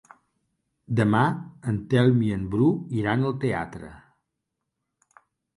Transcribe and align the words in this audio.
Demà 0.99 1.21
en 1.73 1.77
Telm 1.93 2.23
i 2.29 2.31
en 2.37 2.47
Bru 2.55 2.71
iran 3.03 3.29
al 3.29 3.39
teatre. 3.45 3.91